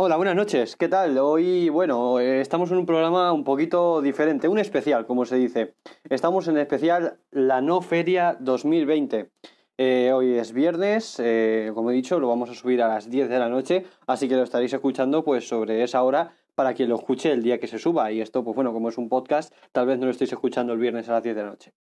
[0.00, 0.76] Hola, buenas noches.
[0.76, 1.18] ¿Qué tal?
[1.18, 5.74] Hoy, bueno, eh, estamos en un programa un poquito diferente, un especial, como se dice.
[6.08, 9.32] Estamos en especial la No Feria 2020.
[9.76, 13.28] Eh, hoy es viernes, eh, como he dicho, lo vamos a subir a las 10
[13.28, 16.94] de la noche, así que lo estaréis escuchando pues sobre esa hora para quien lo
[16.94, 18.12] escuche el día que se suba.
[18.12, 20.78] Y esto, pues bueno, como es un podcast, tal vez no lo estéis escuchando el
[20.78, 21.72] viernes a las 10 de la noche.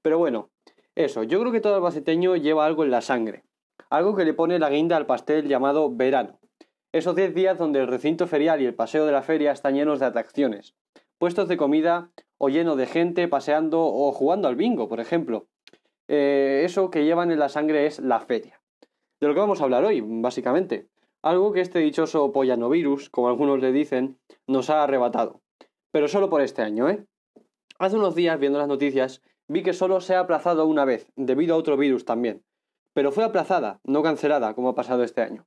[0.00, 0.48] Pero bueno,
[0.94, 3.44] eso, yo creo que todo albaceteño lleva algo en la sangre.
[3.90, 6.38] Algo que le pone la guinda al pastel llamado verano.
[6.96, 10.00] Esos 10 días donde el recinto ferial y el paseo de la feria están llenos
[10.00, 10.74] de atracciones,
[11.18, 15.46] puestos de comida o lleno de gente paseando o jugando al bingo, por ejemplo.
[16.08, 18.62] Eh, eso que llevan en la sangre es la feria.
[19.20, 20.88] De lo que vamos a hablar hoy, básicamente.
[21.20, 24.16] Algo que este dichoso pollanovirus, como algunos le dicen,
[24.46, 25.42] nos ha arrebatado.
[25.90, 27.04] Pero solo por este año, ¿eh?
[27.78, 31.56] Hace unos días, viendo las noticias, vi que solo se ha aplazado una vez, debido
[31.56, 32.42] a otro virus también.
[32.94, 35.44] Pero fue aplazada, no cancelada, como ha pasado este año.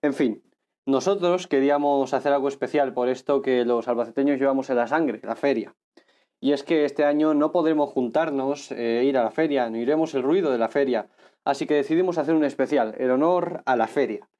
[0.00, 0.42] En fin,
[0.88, 5.36] nosotros queríamos hacer algo especial por esto que los albaceteños llevamos en la sangre, la
[5.36, 5.74] feria.
[6.40, 10.14] Y es que este año no podremos juntarnos e ir a la feria, no iremos
[10.14, 11.10] el ruido de la feria.
[11.44, 14.30] Así que decidimos hacer un especial, el honor a la feria,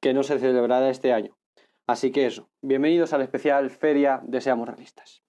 [0.00, 1.36] que no se celebrará este año.
[1.86, 5.22] Así que eso, bienvenidos al especial Feria Deseamos Realistas.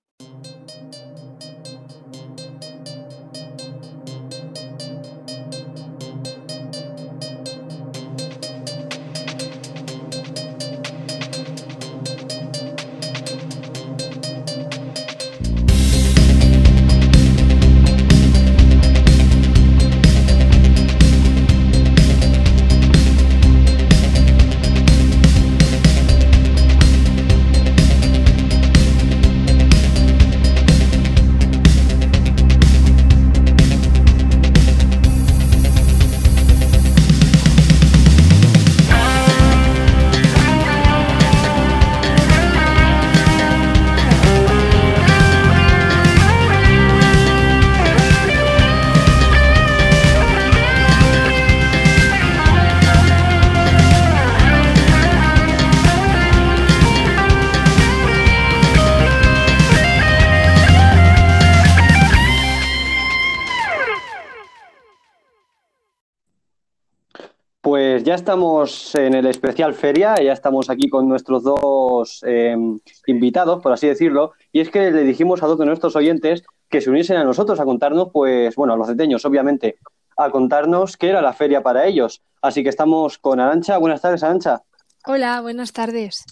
[68.10, 72.58] Ya estamos en el especial feria, ya estamos aquí con nuestros dos eh,
[73.06, 76.82] invitados, por así decirlo, y es que le dijimos a dos de nuestros oyentes que
[76.82, 79.78] se uniesen a nosotros a contarnos, pues, bueno, a los ceteños, obviamente,
[80.18, 82.24] a contarnos qué era la feria para ellos.
[82.42, 83.78] Así que estamos con Arancha.
[83.78, 84.64] Buenas tardes, Arancha.
[85.06, 86.26] Hola, buenas tardes.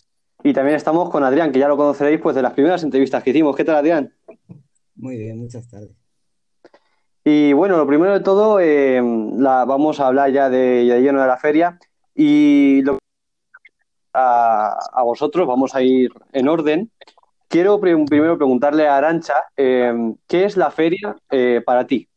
[0.43, 3.29] Y también estamos con Adrián, que ya lo conoceréis pues de las primeras entrevistas que
[3.29, 3.55] hicimos.
[3.55, 4.11] ¿Qué tal, Adrián?
[4.95, 5.95] Muy bien, muchas tardes.
[7.29, 9.01] Y bueno, lo primero de todo, eh,
[9.35, 11.77] la, vamos a hablar ya de, de, lleno de la feria.
[12.15, 12.99] Y lo,
[14.13, 16.89] a, a, vosotros, vamos a ir en orden.
[17.49, 19.93] Quiero pr primero preguntarle a Arancha, eh,
[20.25, 22.07] ¿qué es la feria eh, para ti?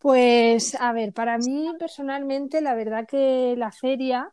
[0.00, 4.32] Pues, a ver, para mí personalmente, la verdad que la feria,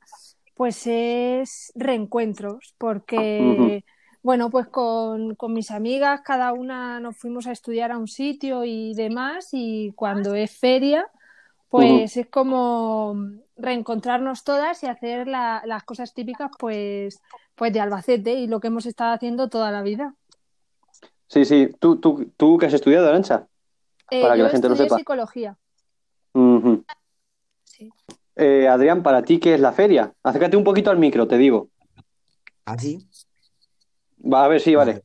[0.55, 3.39] pues es reencuentros, porque.
[3.39, 3.83] Uh -huh
[4.23, 8.63] bueno, pues con, con, mis amigas, cada una nos fuimos a estudiar a un sitio
[8.63, 11.05] y demás, y cuando es feria,
[11.69, 12.21] pues uh -huh.
[12.21, 13.15] es como
[13.57, 17.21] reencontrarnos todas y hacer la, las cosas típicas, pues,
[17.55, 20.15] pues de Albacete y lo que hemos estado haciendo toda la vida.
[21.27, 21.69] Sí, sí.
[21.79, 23.47] ¿Tú, tú, tú qué has estudiado, Arancha?
[24.09, 24.97] Eh, Para que la gente lo sepa.
[24.97, 25.57] psicología.
[26.33, 26.83] Uh -huh.
[27.63, 27.91] sí.
[28.35, 30.13] eh, Adrián, ¿para ti qué es la feria?
[30.23, 31.69] Acércate un poquito al micro, te digo.
[32.65, 33.05] ¿Así?
[34.23, 35.03] Va, a ver, sí, vale.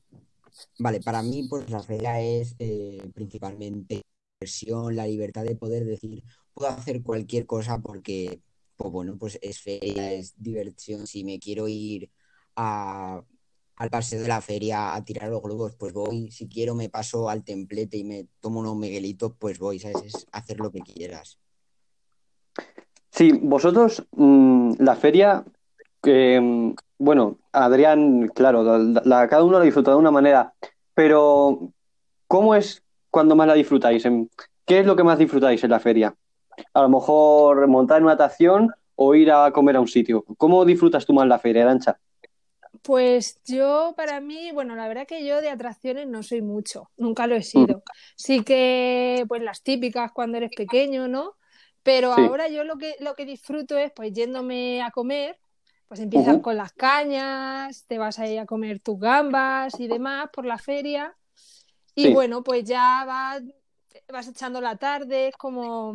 [0.79, 4.03] Vale, para mí, pues la feria es eh, principalmente
[4.41, 6.23] diversión, la libertad de poder decir,
[6.55, 8.41] puedo hacer cualquier cosa porque,
[8.77, 11.06] pues bueno, pues es feria, es diversión.
[11.06, 12.11] Si me quiero ir
[12.56, 13.23] a,
[13.77, 16.31] al paseo de la feria a tirar los globos, pues voy.
[16.31, 20.03] Si quiero me paso al templete y me tomo unos miguelitos, pues voy, ¿sabes?
[20.05, 21.39] Es hacer lo que quieras.
[23.11, 25.44] Sí, vosotros, mmm, la feria,
[26.03, 30.53] que, bueno, Adrián, claro, la, la, cada uno la disfruta de una manera,
[30.95, 31.73] pero
[32.27, 34.05] ¿cómo es cuando más la disfrutáis?
[34.67, 36.15] ¿Qué es lo que más disfrutáis en la feria?
[36.75, 40.25] A lo mejor montar en una atracción o ir a comer a un sitio.
[40.37, 41.99] ¿Cómo disfrutas tú más la feria, Arancha?
[42.83, 47.27] Pues yo, para mí, bueno, la verdad que yo de atracciones no soy mucho, nunca
[47.27, 47.83] lo he sido.
[48.17, 51.35] Sí que, pues las típicas cuando eres pequeño, ¿no?
[51.83, 52.21] Pero sí.
[52.23, 55.39] ahora yo lo que, lo que disfruto es, pues, yéndome a comer,
[55.88, 56.43] pues empiezas uh -huh.
[56.43, 60.58] con las cañas, te vas a ir a comer tus gambas y demás por la
[60.58, 61.17] feria.
[61.94, 62.12] Y sí.
[62.12, 63.43] bueno, pues ya vas,
[64.12, 65.94] vas echando la tarde, es como,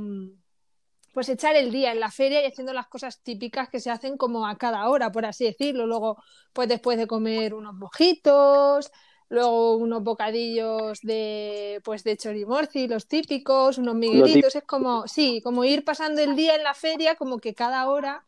[1.14, 4.18] pues echar el día en la feria y haciendo las cosas típicas que se hacen
[4.18, 5.86] como a cada hora, por así decirlo.
[5.86, 6.18] Luego,
[6.54, 8.92] pues después de comer unos mojitos,
[9.30, 15.64] luego unos bocadillos de pues de chorimorci, los típicos, unos miguelitos, es como, sí, como
[15.64, 18.26] ir pasando el día en la feria, como que cada hora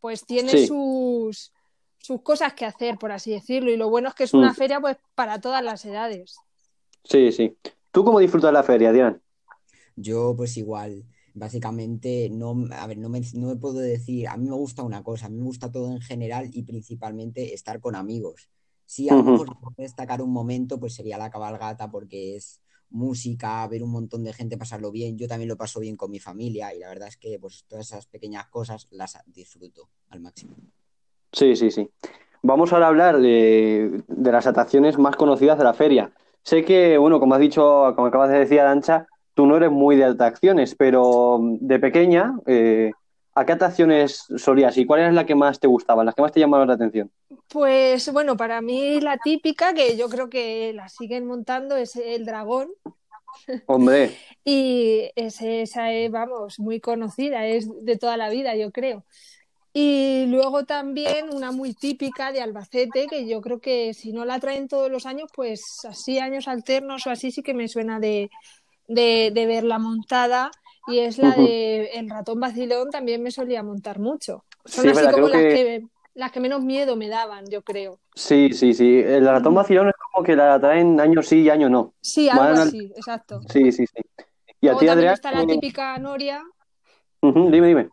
[0.00, 1.52] pues tiene sus
[1.98, 4.54] sus cosas que hacer, por así decirlo, y lo bueno es que es una mm.
[4.54, 6.36] feria pues para todas las edades.
[7.02, 7.56] Sí, sí.
[7.90, 9.20] ¿Tú cómo disfrutas la feria, Diana?
[9.96, 11.04] Yo pues igual,
[11.34, 15.02] básicamente no, a ver, no me, no me puedo decir, a mí me gusta una
[15.02, 18.50] cosa, a mí me gusta todo en general y principalmente estar con amigos.
[18.84, 22.60] Si a lo mejor destacar un momento, pues sería la cabalgata porque es
[22.90, 25.16] música, ver un montón de gente pasarlo bien.
[25.16, 27.86] Yo también lo paso bien con mi familia y la verdad es que pues todas
[27.86, 30.56] esas pequeñas cosas las disfruto al máximo.
[31.32, 31.88] Sí, sí, sí.
[32.42, 36.12] Vamos ahora a hablar de, las atracciones más conocidas de la feria.
[36.42, 39.96] Sé que, bueno, como has dicho, como acabas de decir, Arancha, tú no eres muy
[39.96, 42.92] de atracciones, pero de pequeña, eh,
[43.38, 46.32] ¿A qué atracciones solías y cuál era la que más te gustaba, las que más
[46.32, 47.10] te llamaban la atención?
[47.56, 52.26] Pues bueno, para mí la típica, que yo creo que la siguen montando, es el
[52.26, 52.68] dragón.
[53.64, 54.14] Hombre.
[54.44, 59.06] y esa es, vamos, muy conocida, es de toda la vida, yo creo.
[59.72, 64.38] Y luego también una muy típica de Albacete, que yo creo que si no la
[64.38, 68.28] traen todos los años, pues así años alternos o así sí que me suena de,
[68.86, 70.50] de, de verla montada
[70.88, 74.44] y es la de el ratón vacilón, también me solía montar mucho.
[74.66, 75.86] Son así como las que...
[76.16, 78.00] las que menos miedo me daban, yo creo.
[78.14, 79.00] Sí, sí, sí.
[79.00, 81.92] El ratón vacilón es como que la traen año sí y año no.
[82.00, 83.40] Sí, algo así, exacto.
[83.50, 84.02] Sí, sí, sí.
[84.60, 85.12] Y a ti, Adrián.
[85.12, 86.42] está la típica Noria.
[87.20, 87.90] dime, dime.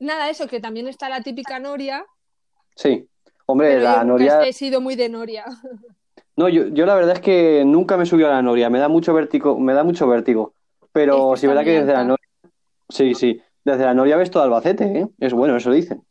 [0.00, 2.06] Nada, eso, que también está la típica Noria.
[2.74, 3.06] Sí.
[3.44, 4.42] Hombre, la yo Noria.
[4.44, 5.44] He sido muy de Noria.
[6.34, 8.88] No, yo, yo la verdad es que nunca me subió a la Noria, me da
[8.88, 10.54] mucho vértigo, me da mucho vértigo.
[10.90, 12.26] Pero sí, verdad que desde la Noria.
[12.88, 13.38] Sí, sí.
[13.62, 15.08] Desde la Noria ves todo Albacete, ¿eh?
[15.20, 16.02] Es bueno, eso dicen.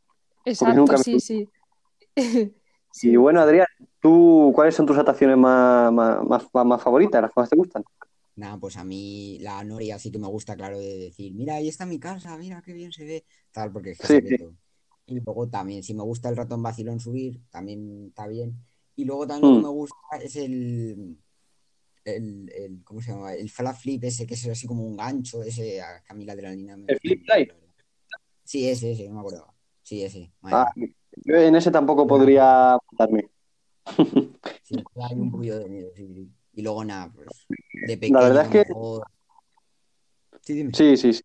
[0.45, 1.19] Exacto, sí,
[2.91, 3.09] sí.
[3.09, 3.67] Y bueno, Adrián,
[4.01, 7.83] ¿tú cuáles son tus atracciones más, más, más, favoritas, las que más te gustan?
[8.35, 11.67] Nada, pues a mí la Noria sí que me gusta, claro, de decir, mira, ahí
[11.67, 14.37] está mi casa, mira qué bien se ve, tal, porque es que sí, sí.
[15.05, 18.55] Y luego también, si me gusta el ratón vacilón subir, también está bien.
[18.95, 19.67] Y luego también lo que mm.
[19.67, 21.17] me gusta es el,
[22.05, 23.33] el, el, ¿cómo se llama?
[23.33, 26.51] El flap flip ese que es así como un gancho, ese a Camila de la
[26.51, 26.75] línea.
[26.87, 27.51] ¿El flip fly?
[28.43, 29.50] Sí, ese, ese, no me acuerdo.
[29.91, 30.31] Sí, ese.
[30.43, 30.71] Ah,
[31.25, 33.29] yo en ese tampoco podría montarme.
[34.63, 37.27] Sí, hay un poquillo de miedo, sí, Y luego nada, pues
[37.85, 38.17] de pequeño.
[38.17, 38.73] La verdad es que.
[40.39, 41.23] Sí, sí, sí, sí.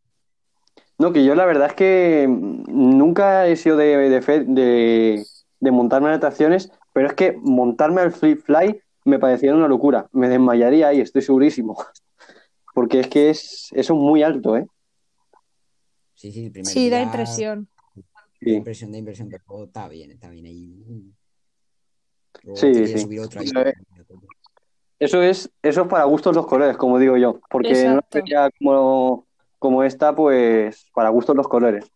[0.98, 5.24] No, que yo la verdad es que nunca he sido de, de, de,
[5.60, 10.08] de montarme en atracciones, pero es que montarme al flip fly me parecía una locura.
[10.10, 11.76] Me desmayaría ahí, estoy segurísimo.
[12.74, 14.66] Porque es que es, eso es muy alto, ¿eh?
[16.16, 17.68] Sí, sí, el sí da impresión.
[18.46, 18.52] Sí.
[18.54, 21.12] Impresión de impresión, pero está bien, está bien ahí.
[22.54, 23.08] sí, sí.
[25.00, 27.40] eso es, eso es para gustos los colores, como digo yo.
[27.50, 29.26] Porque no sería como,
[29.58, 31.90] como esta, pues para gustos los colores.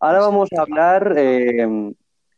[0.00, 1.92] Ahora vamos a hablar, eh,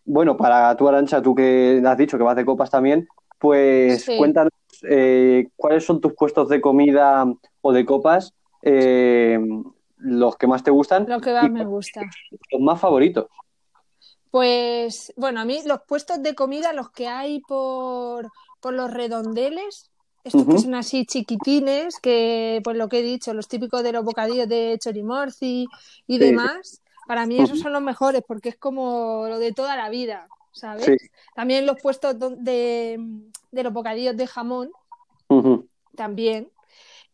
[0.04, 3.06] bueno, para tu Arancha, tú que has dicho que vas de copas también,
[3.38, 4.50] pues cuéntanos
[4.82, 7.24] eh, cuáles son tus puestos de comida
[7.60, 9.38] o de copas, eh,
[9.96, 11.06] los que más te gustan.
[11.08, 12.10] Los que más me gustan.
[12.50, 13.26] Los más favoritos.
[14.34, 18.32] Pues, bueno, a mí los puestos de comida, los que hay por,
[18.64, 19.92] los redondeles,
[20.24, 24.04] estos que son así chiquitines, que pues lo que he dicho, los típicos de los
[24.04, 25.68] bocadillos de chorimorci
[26.08, 29.88] y demás, para mí esos son los mejores porque es como lo de toda la
[29.88, 30.26] vida.
[30.50, 30.96] ¿sabes?
[31.36, 32.98] También los puestos de,
[33.52, 34.72] los bocadillos de jamón,
[35.94, 36.50] también.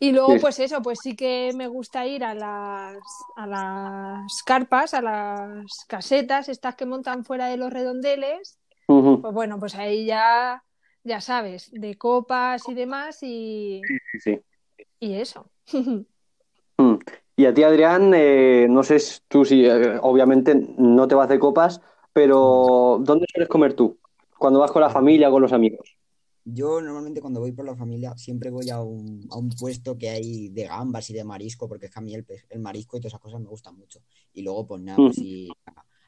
[0.03, 2.97] Y luego, pues eso, pues sí que me gusta ir a las,
[3.37, 8.59] a las carpas, a las casetas, estas que montan fuera de los redondeles.
[8.87, 10.65] Pues bueno, pues ahí ya,
[11.05, 13.83] ya sabes, de copas y demás y,
[14.99, 15.51] y eso.
[16.79, 16.97] Mm.
[17.37, 18.97] Y a ti, Adrián, eh, no sé
[19.29, 21.83] tú si, eh, obviamente no te vas de copas,
[22.15, 23.99] pero, ¿dónde sueles comer tú?
[24.39, 26.00] Cuando vas con la familia o con los amigos.
[26.53, 30.11] Yo normalmente cuando voy por la familia siempre voy a un, a un puesto que
[30.11, 32.25] hay de gambas y de marisco, porque es que a mí el,
[32.61, 34.01] marisco y todas esas cosas me gustan mucho.
[34.33, 35.51] Y luego, pues nada, pues mm.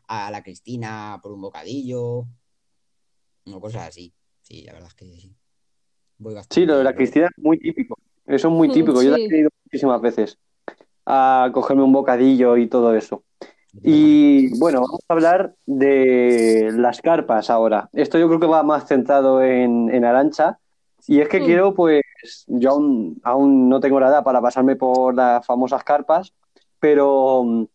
[0.08, 2.26] a, la Cristina por un bocadillo,
[3.46, 4.12] o cosas así.
[4.42, 5.34] Sí, la verdad es que sí.
[6.18, 7.98] Voy sí, lo de la Cristina es muy típico.
[8.26, 9.02] Eso es muy típico.
[9.02, 10.38] Yo he ido muchísimas veces
[11.04, 13.24] a cogerme un bocadillo y todo eso.
[13.80, 17.88] Y bueno, vamos a hablar de las carpas ahora.
[17.92, 20.58] Esto yo creo que va más centrado en, en Arancha.
[21.06, 21.44] Y es que mm.
[21.44, 22.02] quiero, pues,
[22.46, 26.32] yo aún, aún no tengo la edad para pasarme por las famosas carpas,
[26.78, 27.66] pero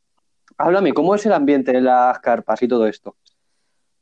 [0.57, 3.15] háblame, ¿cómo es el ambiente de las carpas y todo esto?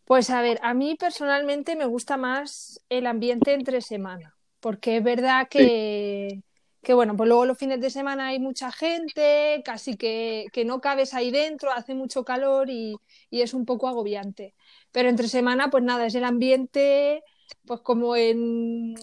[0.06, 5.04] Pues a ver, a mí personalmente me gusta más el ambiente entre semana, porque es
[5.04, 6.44] verdad que,
[6.86, 10.80] que bueno, pues luego los fines de semana hay mucha gente, casi que, que no
[10.82, 12.96] cabes ahí dentro, hace mucho calor y,
[13.32, 14.54] y, es un poco agobiante.
[14.92, 17.24] Pero entre semana, pues nada, es el ambiente,
[17.66, 18.94] pues como en,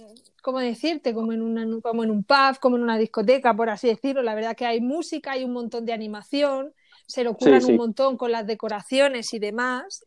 [0.43, 1.13] ¿cómo decirte?
[1.13, 4.23] Como en, una, como en un pub, como en una discoteca, por así decirlo.
[4.23, 6.73] La verdad que hay música, hay un montón de animación,
[7.09, 7.73] se lo curan sí, sí.
[7.73, 10.07] un montón con las decoraciones y demás.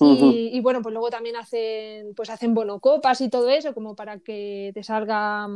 [0.00, 0.50] Y, uh -huh.
[0.54, 4.72] y, bueno, pues luego también hacen, pues hacen bonocopas y todo eso, como para que
[4.74, 5.46] te salga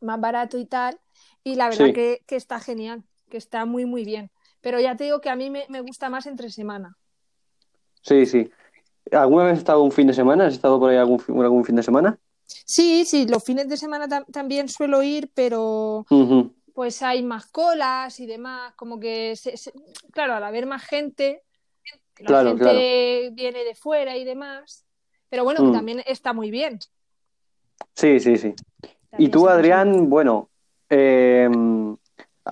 [0.00, 0.98] más barato y tal.
[1.44, 1.92] Y la verdad sí.
[1.92, 4.30] que, que, está genial, que está muy, muy bien.
[4.60, 6.96] Pero ya te digo que a mí me, me, gusta más entre semana.
[8.02, 8.50] Sí, sí.
[9.12, 10.46] ¿Alguna vez has estado un fin de semana?
[10.46, 12.18] ¿Has estado por ahí algún, algún fin de semana?
[12.46, 16.54] Sí, sí, los fines de semana tam también suelo ir, pero uh -huh.
[16.74, 19.72] pues hay más colas y demás, como que, se, se...
[20.12, 21.42] claro, al haber más gente,
[22.18, 23.34] la claro, gente claro.
[23.34, 24.84] viene de fuera y demás,
[25.28, 25.72] pero bueno, mm.
[25.72, 26.78] también está muy bien.
[27.94, 28.54] Sí, sí, sí.
[29.18, 30.50] Y tú, Adrián, bueno,
[30.88, 31.48] eh,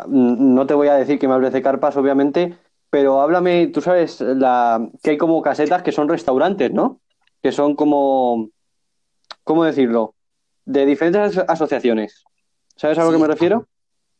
[0.08, 2.56] no te voy a decir que me hables de carpas, obviamente,
[2.90, 7.00] pero háblame, tú sabes la, que hay como casetas que son restaurantes, ¿no?
[7.42, 8.50] Que son como,
[9.42, 10.14] ¿cómo decirlo?
[10.64, 12.24] De diferentes asociaciones.
[12.76, 13.68] ¿Sabes a sí, lo que me refiero?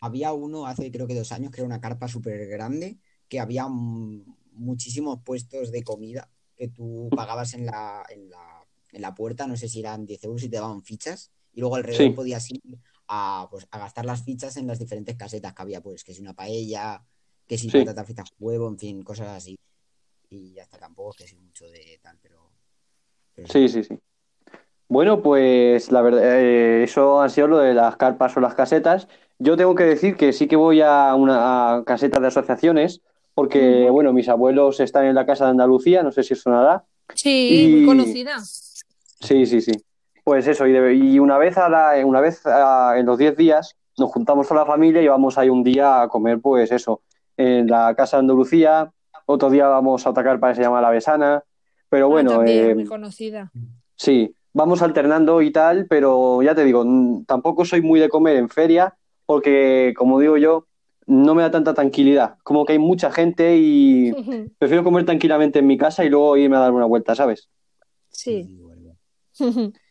[0.01, 2.99] Había uno hace creo que dos años que era una carpa súper grande,
[3.29, 9.15] que había muchísimos puestos de comida que tú pagabas en la, en la, en la
[9.15, 12.11] puerta, no sé si eran 10 euros y te daban fichas, y luego alrededor sí.
[12.11, 12.61] podías ir
[13.09, 16.21] a, pues, a gastar las fichas en las diferentes casetas que había, pues que es
[16.21, 17.03] una paella,
[17.47, 17.79] que si sí.
[17.79, 19.57] patata fritas huevo, en fin, cosas así.
[20.31, 22.51] Y hasta tampoco es que sea mucho de tal, pero...
[23.35, 23.99] pero sí, sí, sí.
[24.89, 29.09] Bueno, pues la verdad, eh, eso ha sido lo de las carpas o las casetas.
[29.39, 33.01] Yo tengo que decir que sí que voy a una a caseta de asociaciones,
[33.35, 36.85] porque, bueno, mis abuelos están en la Casa de Andalucía, no sé si os sonará.
[37.15, 37.77] Sí, y...
[37.77, 38.39] muy conocida.
[38.41, 39.73] Sí, sí, sí.
[40.25, 43.37] Pues eso, y, de, y una vez, a la, una vez a, en los 10
[43.37, 47.03] días nos juntamos con la familia y vamos ahí un día a comer, pues eso,
[47.37, 48.91] en la Casa de Andalucía,
[49.27, 51.45] otro día vamos a atacar para que se llama La Besana,
[51.89, 52.33] pero bueno...
[52.33, 53.53] Ah, también, eh, muy conocida.
[53.97, 56.85] Sí, vamos alternando y tal, pero ya te digo,
[57.27, 60.67] tampoco soy muy de comer en feria, porque como digo yo,
[61.07, 64.13] no me da tanta tranquilidad, como que hay mucha gente y
[64.59, 67.49] prefiero comer tranquilamente en mi casa y luego irme a dar una vuelta, ¿sabes?
[68.09, 68.59] Sí.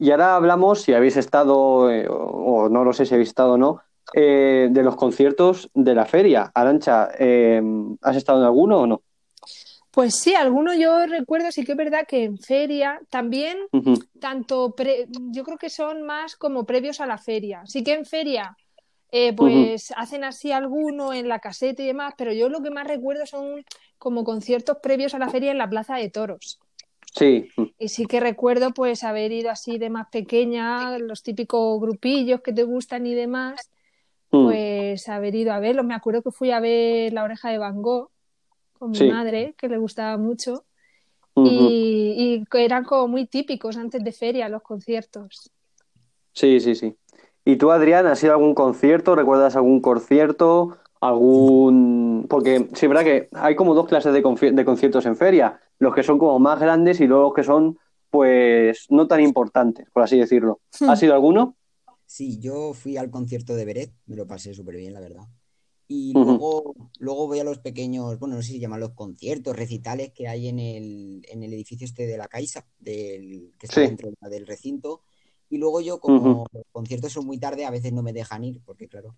[0.00, 3.58] Y ahora hablamos, si habéis estado, eh, o, no lo sé si habéis estado o
[3.58, 3.82] no,
[4.14, 6.50] eh, de los conciertos de la feria.
[6.54, 7.62] Arancha, eh,
[8.00, 9.02] ¿has estado en alguno o no?
[9.90, 14.08] Pues sí, alguno yo recuerdo, sí que es verdad que en feria también, uh -huh.
[14.18, 17.60] tanto, pre, yo creo que son más como previos a la feria.
[17.66, 18.56] Sí que en feria,
[19.12, 19.94] eh, pues uh -huh.
[19.98, 23.66] hacen así alguno en la caseta y demás, pero yo lo que más recuerdo son
[23.98, 26.58] como conciertos previos a la feria en la Plaza de Toros.
[27.12, 27.48] Sí.
[27.78, 32.52] Y sí que recuerdo pues haber ido así de más pequeña, los típicos grupillos que
[32.52, 33.70] te gustan y demás,
[34.30, 34.44] -huh.
[34.44, 35.84] pues haber ido a verlos.
[35.84, 38.10] Me acuerdo que fui a ver La Oreja de Van Gogh
[38.78, 39.08] con mi sí.
[39.08, 40.64] madre, que le gustaba mucho.
[41.34, 41.48] Uh -huh.
[41.50, 45.50] y, y, eran como muy típicos antes de feria los conciertos.
[46.32, 46.96] Sí, sí, sí.
[47.44, 49.14] ¿Y tú, Adrián, has ido a algún concierto?
[49.14, 50.76] ¿Recuerdas algún concierto?
[51.00, 52.26] ¿Algún...?
[52.28, 55.60] Porque sí, verdad que hay como dos clases de, de conciertos en feria.
[55.80, 57.76] Los que son como más grandes y luego los que son,
[58.10, 60.60] pues, no tan importantes, por así decirlo.
[60.88, 61.56] ¿Has ido alguno?
[62.06, 65.26] Sí, yo fui al concierto de Beret, me lo pasé súper bien, la verdad.
[65.88, 66.90] Y luego, uh -huh.
[66.98, 70.46] luego voy a los pequeños, bueno, no sé si llaman los conciertos, recitales que hay
[70.46, 73.86] en el, en el edificio este de la Caixa, del, que está sí.
[73.88, 75.02] dentro del recinto.
[75.48, 76.46] Y luego yo, como uh -huh.
[76.52, 79.16] los conciertos son muy tarde, a veces no me dejan ir, porque claro.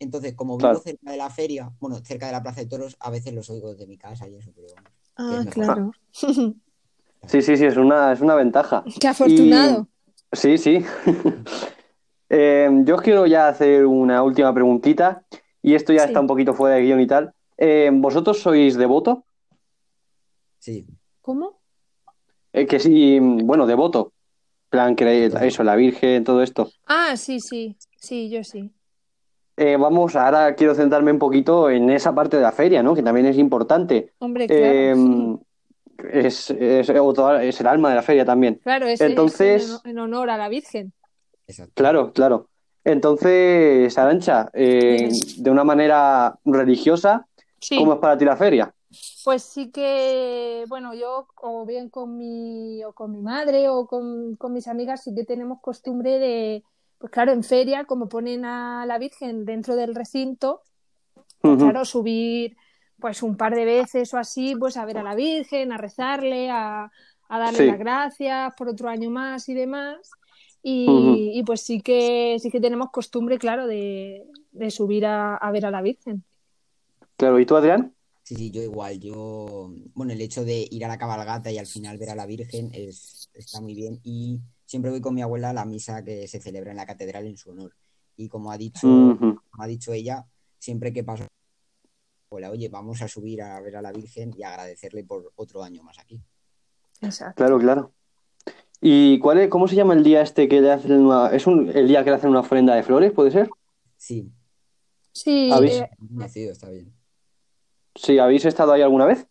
[0.00, 0.80] Entonces, como vivo claro.
[0.80, 3.70] cerca de la feria, bueno, cerca de la Plaza de Toros, a veces los oigo
[3.70, 4.88] desde mi casa y eso, pero bueno.
[5.20, 5.92] Ah, claro.
[7.26, 8.82] Sí, sí, sí, es una, es una ventaja.
[8.98, 9.86] Qué afortunado.
[10.32, 10.36] Y...
[10.36, 10.82] Sí, sí.
[12.30, 15.22] eh, yo os quiero ya hacer una última preguntita
[15.60, 16.06] y esto ya sí.
[16.06, 17.34] está un poquito fuera de guion y tal.
[17.58, 19.26] Eh, ¿Vosotros sois devoto?
[20.58, 20.86] Sí.
[21.20, 21.60] ¿Cómo?
[22.54, 24.14] Eh, que sí, bueno, devoto.
[24.70, 26.70] plan, creéis eso, la Virgen, todo esto.
[26.86, 28.72] Ah, sí, sí, sí, yo sí.
[29.62, 32.94] Eh, vamos, ahora quiero centrarme un poquito en esa parte de la feria, ¿no?
[32.94, 34.14] Que también es importante.
[34.18, 35.38] Hombre, claro.
[36.10, 38.54] es, es, es, el alma de la feria también.
[38.64, 40.94] Claro, es, Entonces, es en honor a la Virgen.
[41.46, 41.74] Exacto.
[41.74, 42.48] Claro, claro.
[42.84, 47.26] Entonces, Arancha, eh, de una manera religiosa,
[47.60, 47.76] sí.
[47.76, 48.74] ¿cómo es para ti la feria?
[49.24, 54.36] Pues sí que, bueno, yo o bien con mi, o con mi madre o con,
[54.36, 56.64] con mis amigas sí que tenemos costumbre de,
[57.00, 60.60] pues claro, en feria, como ponen a la Virgen dentro del recinto,
[61.40, 61.70] pues uh -huh.
[61.70, 62.58] claro, subir
[63.00, 66.50] pues un par de veces o así, pues a ver a la Virgen, a rezarle,
[66.50, 66.92] a,
[67.30, 70.10] darle las gracias por otro año más y demás.
[70.62, 74.26] Y, pues sí que sí que tenemos costumbre, claro, de,
[74.68, 76.22] subir a, ver a la Virgen.
[77.16, 77.94] Claro, ¿y tú, Adrián?
[78.24, 79.00] Sí, sí, yo igual.
[79.00, 82.26] Yo, bueno, el hecho de ir a la cabalgata y al final ver a la
[82.26, 84.00] Virgen es, está muy bien.
[84.04, 84.38] Y
[84.70, 87.36] siempre voy con mi abuela a la misa que se celebra en la catedral en
[87.36, 87.74] su honor.
[88.16, 90.24] Y como ha dicho, como ha dicho ella,
[90.60, 91.26] siempre que paso
[92.28, 95.82] Hola, oye, vamos a subir a ver a la Virgen y agradecerle por otro año
[95.82, 96.22] más aquí.
[97.00, 97.34] Exacto.
[97.34, 97.92] Claro, claro.
[98.80, 101.88] ¿Y cuál es, cómo se llama el día este que le hacen una, es el
[101.88, 103.50] día que le hacen una ofrenda de flores, puede ser?
[103.96, 104.30] Sí.
[105.10, 105.50] Sí.
[105.52, 105.80] ¿Habéis?
[105.80, 106.94] Eh, está bien.
[107.96, 109.26] Sí, ¿habéis estado ahí alguna vez?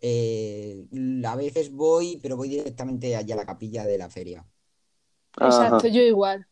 [0.00, 0.86] Eh,
[1.24, 4.46] a veces voy, pero voy directamente allá a la capilla de la feria.
[5.40, 6.46] Exacto, yo igual.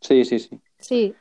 [0.00, 0.60] Sí, sí, sí.
[0.78, 1.14] Sí.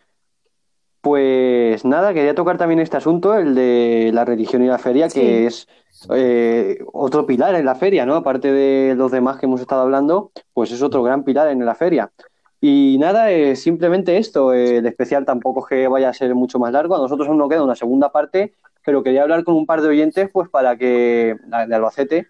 [1.02, 5.46] Pues nada, quería tocar también este asunto, el de la religión y la feria, que
[5.46, 5.68] es
[6.10, 8.16] eh, otro pilar en la feria, ¿no?
[8.16, 11.76] Aparte de los demás que hemos estado hablando, pues es otro gran pilar en la
[11.76, 12.12] feria.
[12.62, 16.72] Y nada, es simplemente esto, el especial tampoco es que vaya a ser mucho más
[16.72, 18.54] largo, a nosotros aún nos queda una segunda parte,
[18.86, 21.36] pero quería hablar con un par de oyentes, pues para que,
[21.68, 22.28] de Albacete,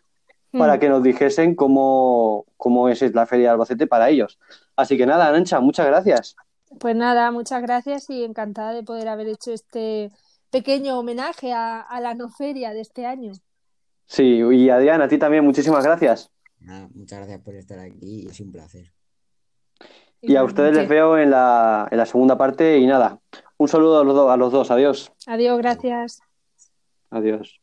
[0.58, 0.80] para mm.
[0.80, 4.40] que nos dijesen cómo, cómo es la feria de Albacete para ellos.
[4.76, 6.36] Así que nada, Ancha, muchas gracias.
[6.80, 10.12] Pues nada, muchas gracias y encantada de poder haber hecho este
[10.50, 13.34] pequeño homenaje a, la no feria de este año.
[14.06, 16.32] Sí, y Adrián, a ti también muchísimas gracias.
[16.94, 18.92] muchas gracias por estar aquí, es un placer.
[20.22, 23.20] Y a ustedes les veo en la, en la segunda parte y nada,
[23.58, 25.12] un saludo a los, a los dos, adiós.
[25.28, 26.22] Adiós, gracias.
[27.10, 27.63] Adiós.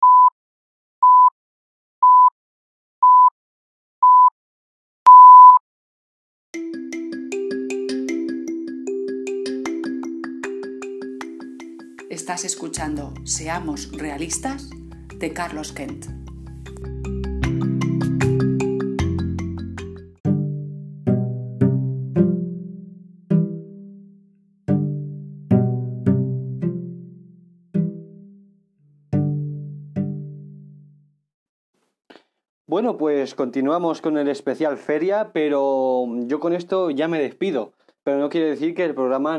[12.31, 14.69] Estás escuchando Seamos Realistas
[15.17, 16.05] de Carlos Kent.
[32.65, 37.73] Bueno, pues continuamos con el especial feria, pero yo con esto ya me despido.
[38.03, 39.37] Pero no quiere decir que el programa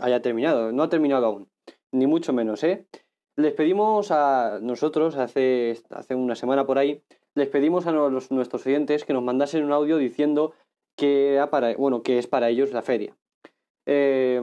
[0.00, 1.48] haya terminado, no ha terminado aún,
[1.92, 2.86] ni mucho menos, ¿eh?
[3.36, 7.02] Les pedimos a nosotros, hace, hace una semana por ahí,
[7.34, 10.54] les pedimos a los, nuestros oyentes que nos mandasen un audio diciendo
[10.96, 13.14] que, para, bueno, que es para ellos la feria.
[13.84, 14.40] Eh,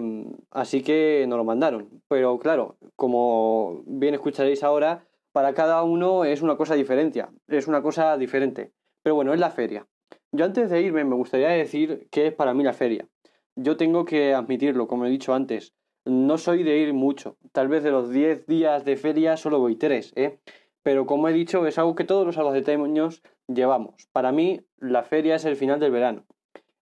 [0.52, 2.04] así que nos lo mandaron.
[2.08, 7.26] Pero claro, como bien escucharéis ahora, para cada uno es una cosa diferente.
[7.48, 8.72] Es una cosa diferente.
[9.02, 9.88] Pero bueno, es la feria.
[10.32, 13.08] Yo antes de irme me gustaría decir qué es para mí la feria.
[13.56, 15.74] Yo tengo que admitirlo, como he dicho antes,
[16.06, 17.38] no soy de ir mucho.
[17.52, 20.40] Tal vez de los 10 días de feria solo voy 3, ¿eh?
[20.84, 24.08] Pero como he dicho, es algo que todos los albaceteños llevamos.
[24.12, 26.26] Para mí, la feria es el final del verano.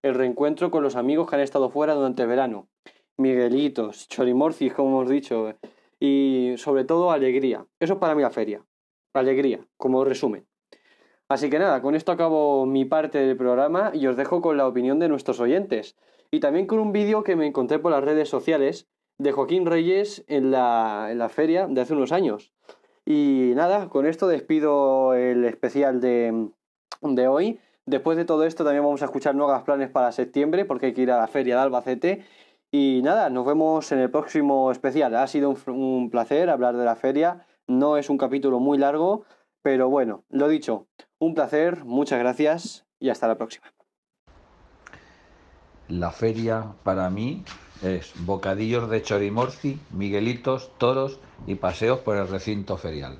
[0.02, 2.68] El reencuentro con los amigos que han estado fuera durante el verano.
[3.16, 5.54] Miguelitos, chorimorcis, como hemos dicho.
[6.00, 7.64] Y sobre todo, alegría.
[7.78, 8.64] Eso es para mí la feria.
[9.14, 10.46] Alegría, como resumen.
[11.28, 14.66] Así que nada, con esto acabo mi parte del programa y os dejo con la
[14.66, 15.96] opinión de nuestros oyentes.
[16.32, 20.24] Y también con un vídeo que me encontré por las redes sociales de Joaquín Reyes
[20.28, 22.52] en la, en la feria de hace unos años.
[23.04, 26.48] Y nada, con esto despido el especial de,
[27.00, 27.60] de hoy.
[27.84, 31.02] Después de todo esto también vamos a escuchar nuevos planes para septiembre porque hay que
[31.02, 32.24] ir a la feria de Albacete.
[32.70, 35.14] Y nada, nos vemos en el próximo especial.
[35.16, 37.44] Ha sido un, un placer hablar de la feria.
[37.66, 39.24] No es un capítulo muy largo,
[39.62, 40.86] pero bueno, lo dicho,
[41.18, 43.72] un placer, muchas gracias y hasta la próxima.
[45.88, 47.44] La feria para mí
[47.82, 53.18] es bocadillos de chorimorci, miguelitos, toros y paseos por el recinto ferial.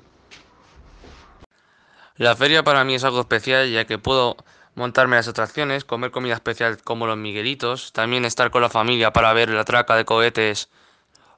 [2.17, 4.37] La feria para mí es algo especial ya que puedo
[4.75, 9.33] montarme las atracciones, comer comida especial como los miguelitos, también estar con la familia para
[9.33, 10.69] ver la traca de cohetes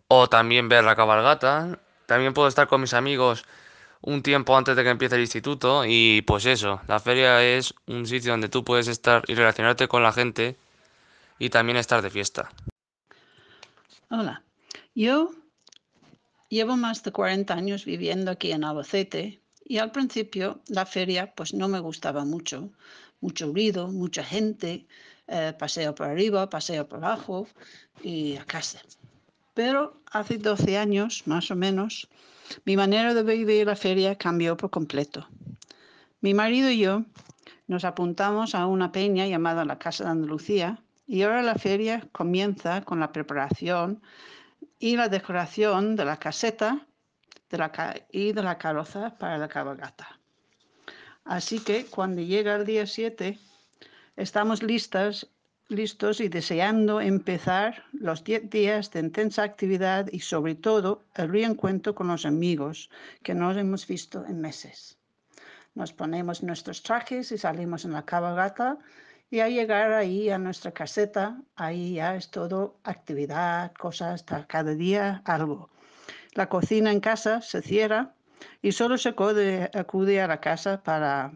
[0.08, 1.80] o también ver la cabalgata.
[2.06, 3.46] También puedo estar con mis amigos
[4.02, 8.06] un tiempo antes de que empiece el instituto y pues eso, la feria es un
[8.06, 10.56] sitio donde tú puedes estar y relacionarte con la gente
[11.40, 12.52] y también estar de fiesta.
[14.12, 14.44] Hola,
[14.94, 15.32] yo
[16.48, 21.56] llevo más de 40 años viviendo aquí en Albacete y al principio la feria pues
[21.56, 22.70] no me gustaba mucho,
[23.20, 24.86] mucho ruido, mucha gente,
[25.28, 27.48] eh, paseo por arriba, paseo por abajo
[28.04, 28.80] y a casa.
[29.56, 32.08] Pero hace 12 años más o menos
[32.64, 35.28] mi manera de vivir la feria cambió por completo.
[36.22, 37.06] Mi marido y yo
[37.66, 42.82] nos apuntamos a una peña llamada la Casa de Andalucía y ahora la feria comienza
[42.82, 44.02] con la preparación
[44.80, 46.86] y la decoración de la caseta
[48.12, 50.20] y de la carroza para la cabalgata.
[51.24, 53.40] Así que cuando llega el día 7,
[54.18, 55.28] estamos listas
[55.68, 61.96] listos y deseando empezar los 10 días de intensa actividad y sobre todo el reencuentro
[61.96, 62.90] con los amigos
[63.24, 64.98] que no hemos visto en meses.
[65.74, 68.78] Nos ponemos nuestros trajes y salimos en la cabalgata
[69.30, 75.22] y al llegar ahí a nuestra caseta, ahí ya es todo actividad, cosas, cada día
[75.26, 75.70] algo.
[76.34, 78.16] La cocina en casa se cierra
[78.62, 81.34] y solo se acude a la casa para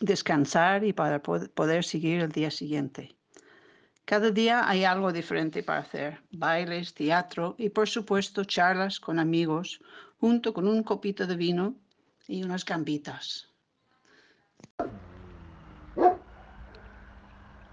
[0.00, 3.16] descansar y para poder seguir el día siguiente.
[4.04, 9.80] Cada día hay algo diferente para hacer, bailes, teatro y por supuesto charlas con amigos,
[10.18, 11.74] junto con un copito de vino
[12.26, 13.48] y unas gambitas.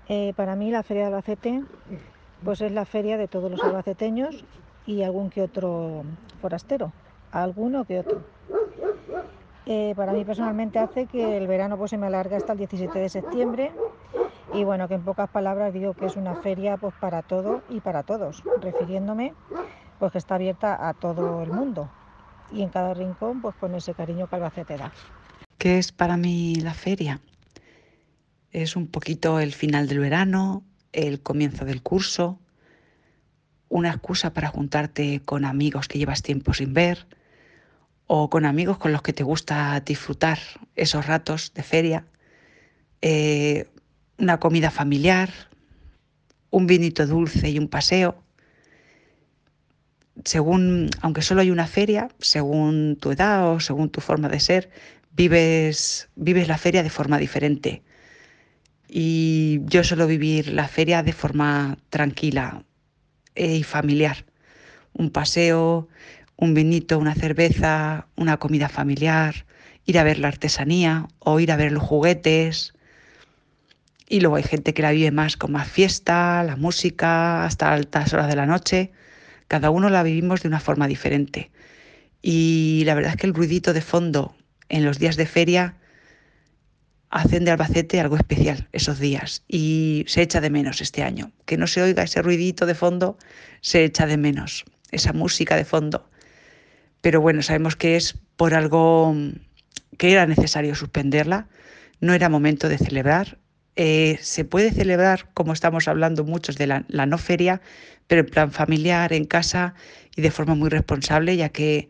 [0.07, 1.63] Eh, para mí la Feria de Albacete
[2.43, 4.45] pues es la feria de todos los albaceteños
[4.85, 6.03] y algún que otro
[6.41, 6.93] forastero,
[7.31, 8.21] alguno que otro.
[9.65, 12.99] Eh, para mí personalmente hace que el verano pues, se me alargue hasta el 17
[12.99, 13.71] de septiembre
[14.53, 17.79] y bueno, que en pocas palabras digo que es una feria pues, para todo y
[17.79, 19.33] para todos, refiriéndome
[19.97, 21.89] pues que está abierta a todo el mundo
[22.51, 24.91] y en cada rincón pues con ese cariño que Albacete da.
[25.57, 27.19] ¿Qué es para mí la feria?
[28.55, 30.63] Es un poquito el final del verano,
[30.93, 32.39] el comienzo del curso,
[33.67, 37.05] una excusa para juntarte con amigos que llevas tiempo sin ver
[38.07, 40.39] o con amigos con los que te gusta disfrutar
[40.77, 42.05] esos ratos de feria,
[43.01, 43.67] eh,
[44.19, 45.33] una comida familiar,
[46.49, 48.23] un vinito dulce y un paseo.
[50.23, 54.69] Según, aunque solo hay una feria, según tu edad o según tu forma de ser,
[55.11, 57.83] vives, vives la feria de forma diferente.
[58.87, 62.63] Y yo suelo vivir la feria de forma tranquila
[63.35, 64.25] y familiar.
[64.93, 65.87] Un paseo,
[66.37, 69.45] un vinito, una cerveza, una comida familiar,
[69.85, 72.73] ir a ver la artesanía o ir a ver los juguetes.
[74.07, 78.13] Y luego hay gente que la vive más con más fiesta, la música, hasta altas
[78.13, 78.91] horas de la noche.
[79.47, 81.51] Cada uno la vivimos de una forma diferente.
[82.21, 84.35] Y la verdad es que el ruidito de fondo
[84.69, 85.75] en los días de feria
[87.09, 91.31] hacen de Albacete algo especial esos días y se echa de menos este año.
[91.45, 93.17] Que no se oiga ese ruidito de fondo,
[93.61, 96.09] se echa de menos, esa música de fondo.
[97.01, 99.15] Pero bueno, sabemos que es por algo
[99.97, 101.47] que era necesario suspenderla,
[101.99, 103.37] no era momento de celebrar.
[103.75, 107.61] Eh, se puede celebrar, como estamos hablando muchos, de la, la no feria,
[108.07, 109.73] pero en plan familiar, en casa
[110.15, 111.89] y de forma muy responsable, ya que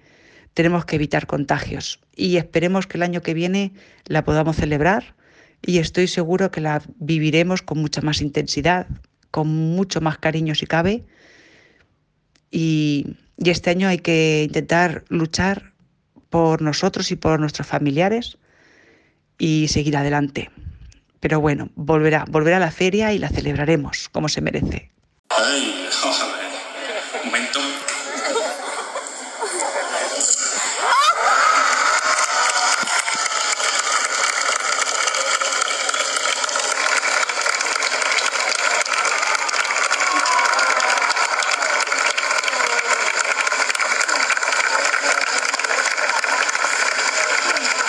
[0.56, 3.74] tenemos que evitar contagios y esperemos que el año que viene
[4.06, 5.16] la podamos celebrar
[5.62, 8.88] y estoy seguro que la viviremos con mucha más intensidad,
[9.30, 11.04] con mucho más cariño si cabe
[12.50, 15.74] y, y este año hay que intentar luchar
[16.30, 18.38] por nosotros y por nuestros familiares
[19.38, 20.50] y seguir adelante.
[21.20, 24.92] Pero bueno, volverá, volverá a la feria y la celebraremos como se merece.
[25.30, 25.86] Ay,
[27.26, 27.60] momento.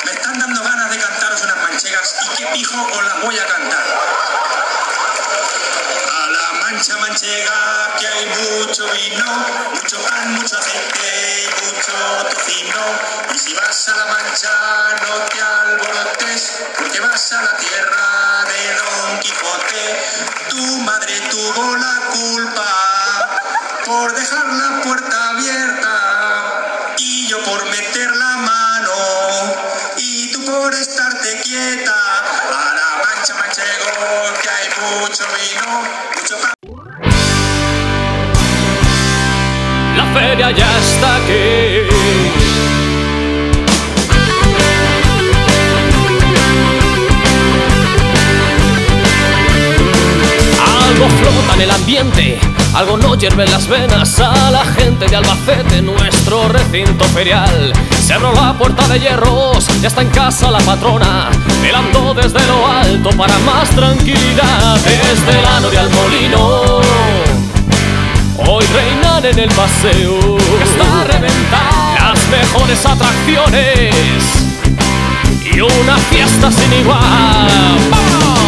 [0.05, 2.14] Me están dando ganas de cantaros unas manchegas
[2.77, 3.87] pijo os las voy a cantar.
[6.12, 9.25] A la mancha manchega que hay mucho vino,
[9.75, 11.93] mucho pan, mucho aceite y mucho
[12.31, 12.81] tocino.
[13.35, 14.51] Y si vas a la mancha
[15.03, 20.05] no te alborotes, porque vas a la tierra de Don Quijote.
[20.51, 23.41] Tu madre tuvo la culpa
[23.85, 24.47] por dejar
[51.57, 52.39] En el ambiente,
[52.75, 57.73] algo no hierve en las venas a la gente de Albacete, nuestro recinto ferial.
[58.05, 61.31] Se abrió la puerta de hierros, ya está en casa la patrona,
[61.62, 64.79] velando desde lo alto para más tranquilidad.
[64.85, 66.81] Desde la noria al molino,
[68.47, 70.37] hoy reinan en el paseo.
[70.62, 73.95] Está a reventar las mejores atracciones
[75.51, 77.01] y una fiesta sin igual.
[77.91, 78.46] ¡Vamos!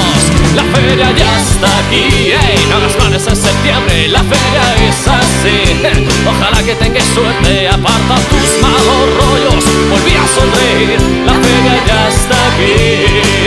[0.58, 5.80] La feria ya está aquí, ey, no hagas planes en septiembre, la feria es así.
[6.26, 12.36] Ojalá que tengas suerte, aparta tus malos rollos, volví a sonreír, la feria ya está
[12.48, 12.74] aquí.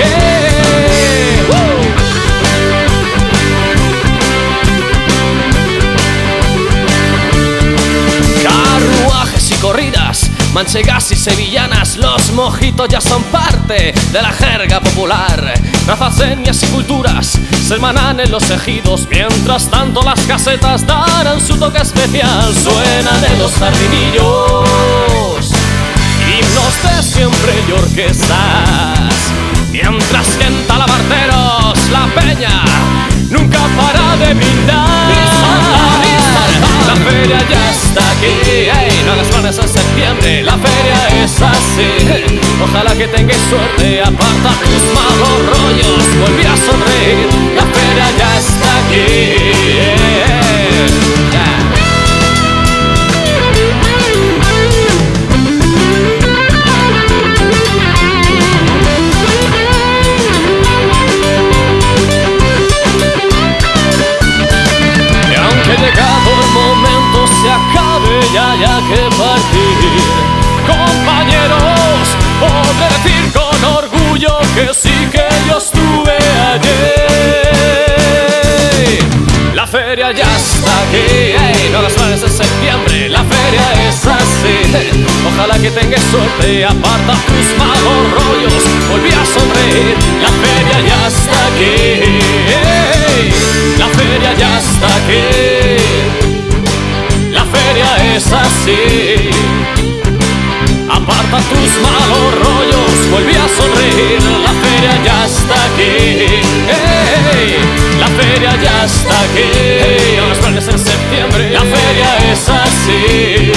[0.08, 0.42] ¡Uh!
[9.62, 15.54] Corridas, manchegas y sevillanas, los mojitos ya son parte de la jerga popular.
[15.88, 21.58] Razas, etnias y culturas se hermanan en los ejidos, mientras tanto las casetas darán su
[21.58, 22.54] toque especial.
[22.54, 25.52] Suenan en los jardinillos,
[26.28, 29.14] himnos de siempre y orquestas,
[29.72, 32.64] mientras que en Talabarteros la peña
[33.30, 35.91] nunca para de brindar.
[36.92, 38.34] La feria ya está aquí,
[38.68, 42.38] ey, no hagas planes en septiembre, la feria es así.
[42.62, 48.78] Ojalá que tengáis suerte, aparta tus malos rollos, volví a sonreír, la feria ya está
[48.80, 49.08] aquí.
[51.32, 51.81] Y
[68.32, 69.78] que ya que partir.
[70.66, 72.04] Compañeros,
[72.40, 76.18] podré decir con orgullo que sí que yo estuve
[76.54, 77.02] ayer.
[79.54, 81.36] La feria ya está aquí,
[81.72, 84.58] no las pares en septiembre, la feria es así.
[85.28, 91.48] Ojalá que tengas suerte, aparta tus malos rollos, volví a sonreír, la feria ya está
[91.48, 91.84] aquí.
[93.78, 95.51] La feria ya está aquí.
[98.16, 99.30] Es así.
[100.90, 106.42] Aparta tus malos rollos, volví a sonreír, la feria ya está aquí.
[108.00, 109.48] La feria ya está aquí.
[109.54, 113.52] Hey, los planes en septiembre, la feria es así.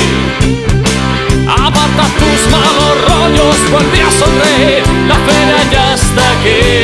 [1.49, 6.84] Aparta tus malos rollos, volví a sonreír, la feria ya está aquí.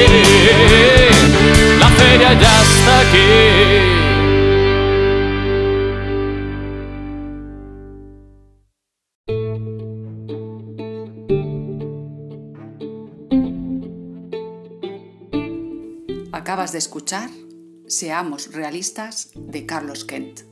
[16.61, 17.31] Acabas de escuchar
[17.87, 20.50] Seamos realistas de Carlos Kent.